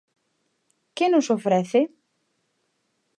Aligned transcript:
¿Que 0.95 1.05
nos 1.09 1.27
ofrece? 1.37 1.81